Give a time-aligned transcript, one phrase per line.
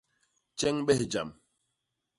[0.57, 1.29] Tjeñbes jam.